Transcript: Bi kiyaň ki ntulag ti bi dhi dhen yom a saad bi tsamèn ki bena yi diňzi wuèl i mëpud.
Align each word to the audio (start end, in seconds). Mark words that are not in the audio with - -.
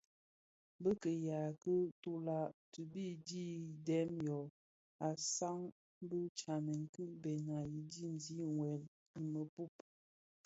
Bi 0.81 0.91
kiyaň 1.01 1.49
ki 1.61 1.73
ntulag 1.97 2.49
ti 2.71 2.81
bi 2.93 3.05
dhi 3.27 3.47
dhen 3.85 4.09
yom 4.27 4.47
a 5.07 5.09
saad 5.35 5.71
bi 6.09 6.19
tsamèn 6.37 6.81
ki 6.93 7.03
bena 7.23 7.57
yi 7.71 7.81
diňzi 7.95 8.37
wuèl 8.55 8.81
i 9.19 9.19
mëpud. 9.31 9.73